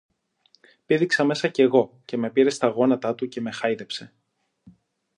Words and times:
Πήδηξα 0.85 1.23
μέσα 1.23 1.47
κι 1.47 1.61
εγώ, 1.61 1.99
και 2.05 2.17
με 2.17 2.29
πήρε 2.31 2.49
στα 2.49 2.67
γόνατα 2.67 3.15
του 3.15 3.27
και 3.27 3.41
με 3.41 3.51
χάιδεψε. 3.51 4.13